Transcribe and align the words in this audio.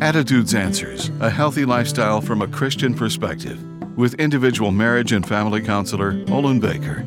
Attitudes 0.00 0.54
Answers 0.54 1.10
A 1.20 1.30
Healthy 1.30 1.64
Lifestyle 1.64 2.20
from 2.20 2.42
a 2.42 2.48
Christian 2.48 2.94
Perspective 2.94 3.62
with 3.96 4.14
individual 4.14 4.72
marriage 4.72 5.12
and 5.12 5.26
family 5.26 5.62
counselor 5.62 6.24
Olin 6.28 6.58
Baker. 6.58 7.04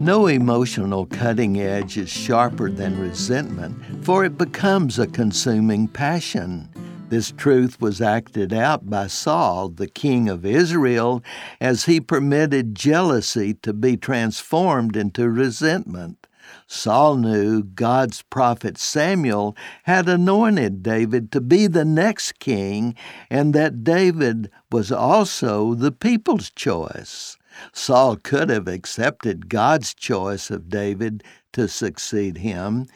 No 0.00 0.28
emotional 0.28 1.04
cutting 1.04 1.60
edge 1.60 1.98
is 1.98 2.08
sharper 2.08 2.70
than 2.70 2.98
resentment, 2.98 3.76
for 4.02 4.24
it 4.24 4.38
becomes 4.38 4.98
a 4.98 5.06
consuming 5.06 5.88
passion. 5.88 6.70
This 7.08 7.32
truth 7.32 7.80
was 7.80 8.02
acted 8.02 8.52
out 8.52 8.90
by 8.90 9.06
Saul, 9.06 9.70
the 9.70 9.86
king 9.86 10.28
of 10.28 10.44
Israel, 10.44 11.22
as 11.58 11.86
he 11.86 12.00
permitted 12.02 12.74
jealousy 12.74 13.54
to 13.62 13.72
be 13.72 13.96
transformed 13.96 14.94
into 14.94 15.30
resentment. 15.30 16.26
Saul 16.66 17.16
knew 17.16 17.62
God's 17.62 18.20
prophet 18.20 18.76
Samuel 18.76 19.56
had 19.84 20.06
anointed 20.06 20.82
David 20.82 21.32
to 21.32 21.40
be 21.40 21.66
the 21.66 21.84
next 21.84 22.38
king, 22.40 22.94
and 23.30 23.54
that 23.54 23.82
David 23.82 24.50
was 24.70 24.92
also 24.92 25.72
the 25.74 25.92
people's 25.92 26.50
choice. 26.50 27.38
Saul 27.72 28.16
could 28.16 28.50
have 28.50 28.68
accepted 28.68 29.48
God's 29.48 29.94
choice 29.94 30.50
of 30.50 30.68
David 30.68 31.24
to 31.54 31.68
succeed 31.68 32.38
him, 32.38 32.86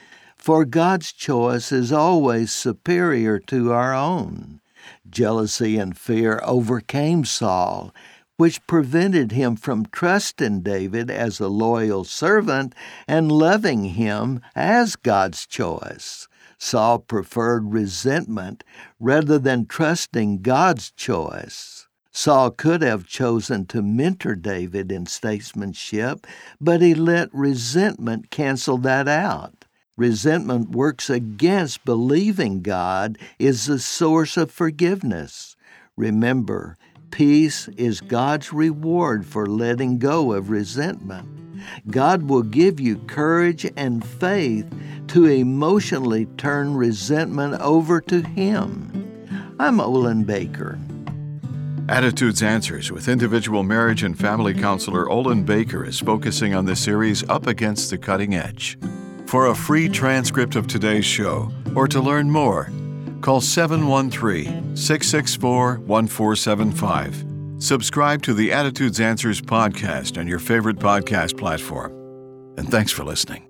for 0.43 0.65
God's 0.65 1.13
choice 1.13 1.71
is 1.71 1.93
always 1.93 2.51
superior 2.51 3.39
to 3.39 3.73
our 3.73 3.95
own. 3.95 4.61
Jealousy 5.09 5.79
and 5.79 5.97
fear 5.97 6.41
overcame 6.43 7.25
Saul, 7.25 7.95
which 8.39 8.67
prevented 8.67 9.31
him 9.31 9.55
from 9.55 9.87
trusting 9.87 10.63
David 10.63 11.13
as 11.13 11.39
a 11.39 11.47
loyal 11.47 12.03
servant 12.03 12.75
and 13.07 13.31
loving 13.31 13.85
him 13.85 14.41
as 14.57 14.97
God's 14.97 15.47
choice. 15.47 16.27
Saul 16.59 16.99
preferred 16.99 17.73
resentment 17.73 18.65
rather 18.99 19.39
than 19.39 19.67
trusting 19.67 20.43
God's 20.43 20.91
choice. 20.91 21.87
Saul 22.11 22.51
could 22.51 22.83
have 22.83 23.07
chosen 23.07 23.65
to 23.67 23.81
mentor 23.81 24.35
David 24.35 24.91
in 24.91 25.07
statesmanship, 25.07 26.27
but 26.61 26.83
he 26.83 26.97
let 26.97 27.33
resentment 27.33 28.33
cancel 28.33 28.77
that 28.79 29.07
out. 29.07 29.62
Resentment 29.97 30.71
works 30.71 31.11
against 31.11 31.85
believing 31.85 32.63
God 32.63 33.19
is 33.39 33.67
the 33.67 33.79
source 33.79 34.37
of 34.37 34.51
forgiveness. 34.51 35.57
Remember, 35.97 36.79
Peace 37.13 37.69
is 37.77 38.01
God's 38.01 38.55
reward 38.55 39.27
for 39.27 39.47
letting 39.47 39.99
go 39.99 40.33
of 40.33 40.49
resentment. 40.49 41.29
God 41.91 42.23
will 42.23 42.43
give 42.43 42.81
you 42.81 42.97
courage 43.01 43.71
and 43.77 44.05
faith 44.05 44.67
to 45.09 45.27
emotionally 45.27 46.25
turn 46.39 46.75
resentment 46.75 47.61
over 47.61 48.01
to 48.01 48.23
Him. 48.23 49.55
I'm 49.61 49.79
Olin 49.79 50.25
Baker. 50.25 50.79
Attitudes 51.91 52.43
Answers 52.43 52.91
with 52.91 53.09
individual 53.09 53.63
marriage 53.63 54.03
and 54.03 54.19
family 54.19 54.55
counselor 54.55 55.11
Olin 55.11 55.45
Baker 55.45 55.85
is 55.85 56.01
focusing 56.01 56.55
on 56.55 56.65
the 56.65 56.75
series 56.75 57.29
Up 57.29 57.47
Against 57.47 57.91
the 57.91 57.99
Cutting 57.99 58.35
Edge. 58.35 58.79
For 59.33 59.47
a 59.47 59.55
free 59.55 59.89
transcript 59.89 60.57
of 60.57 60.67
today's 60.67 61.07
show 61.07 61.51
or 61.75 61.89
to 61.89 62.03
learn 62.03 62.31
more, 62.31 62.71
Call 63.23 63.41
713 63.41 64.77
664 64.77 65.79
1475. 65.79 67.25
Subscribe 67.57 68.21
to 68.25 68.35
the 68.35 68.53
Attitudes 68.53 69.01
Answers 69.01 69.41
podcast 69.41 70.19
on 70.19 70.29
your 70.29 70.39
favorite 70.39 70.77
podcast 70.77 71.39
platform. 71.39 71.93
And 72.59 72.71
thanks 72.71 72.93
for 72.93 73.05
listening. 73.05 73.49